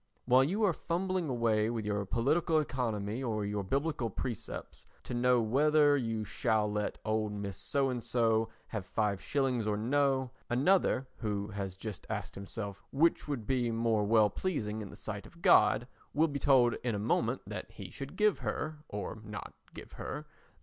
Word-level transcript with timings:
While 0.25 0.43
you 0.43 0.63
are 0.63 0.73
fumbling 0.73 1.29
away 1.29 1.69
with 1.69 1.85
your 1.85 2.03
political 2.07 2.57
economy 2.59 3.21
or 3.21 3.45
your 3.45 3.63
biblical 3.63 4.09
precepts 4.09 4.87
to 5.03 5.13
know 5.13 5.41
whether 5.43 5.95
you 5.95 6.23
shall 6.23 6.71
let 6.71 6.97
old 7.05 7.31
Mrs. 7.33 7.53
So 7.53 7.89
and 7.91 8.03
so 8.03 8.49
have 8.69 8.91
5/ 8.91 9.67
or 9.67 9.77
no, 9.77 10.31
another, 10.49 11.05
who 11.17 11.49
has 11.49 11.77
just 11.77 12.07
asked 12.09 12.33
himself 12.33 12.81
which 12.89 13.27
would 13.27 13.45
be 13.45 13.69
most 13.69 14.07
well 14.09 14.31
pleasing 14.31 14.81
in 14.81 14.89
the 14.89 14.95
sight 14.95 15.27
of 15.27 15.39
God, 15.43 15.87
will 16.15 16.27
be 16.27 16.39
told 16.39 16.73
in 16.83 16.95
a 16.95 16.97
moment 16.97 17.41
that 17.45 17.69
he 17.69 17.91
should 17.91 18.15
give 18.15 18.39
her—or 18.39 19.21
not 19.23 19.53
give 19.75 19.91
her—the 19.91 20.23
5 20.23 20.31